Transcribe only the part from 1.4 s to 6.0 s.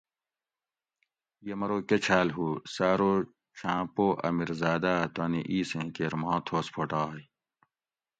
یمرو کچھاۤل ھو؟ سہ ارو چھاۤں پو امیرزادأ تانی ایسیں